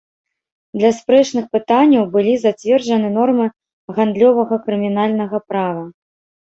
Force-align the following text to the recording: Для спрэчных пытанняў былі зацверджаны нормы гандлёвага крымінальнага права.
Для 0.79 0.89
спрэчных 0.99 1.45
пытанняў 1.57 2.03
былі 2.17 2.33
зацверджаны 2.47 3.13
нормы 3.19 3.45
гандлёвага 4.01 4.55
крымінальнага 4.67 5.37
права. 5.53 5.83